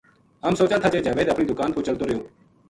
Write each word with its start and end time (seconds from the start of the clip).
ہم 0.43 0.53
سوچاں 0.55 0.79
تھا 0.81 0.89
جے 0.93 0.99
جاوید 1.05 1.27
اپنی 1.31 1.45
دُکا 1.49 1.65
ن 1.67 1.71
پو 1.75 1.79
چلتو 1.85 2.03
رہیو۔ 2.05 2.21